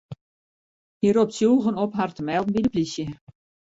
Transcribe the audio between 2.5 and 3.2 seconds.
by de plysje.